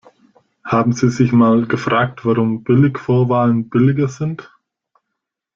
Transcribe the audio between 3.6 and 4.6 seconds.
billiger sind?